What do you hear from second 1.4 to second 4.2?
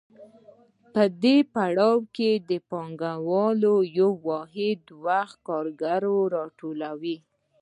پړاو کې پانګوال په یو